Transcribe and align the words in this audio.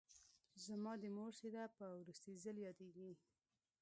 زما 0.65 0.93
د 0.99 1.03
مور 1.15 1.31
څېره 1.39 1.63
په 1.77 1.85
وروستي 2.01 2.31
ځل 2.43 2.57
یادېږي 2.67 3.09